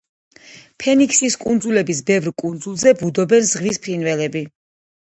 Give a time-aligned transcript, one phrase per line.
[0.83, 4.47] ფენიქსის კუნძულების ბევრ კუნძულზე ბუდობენ ზღვის ფრინველები.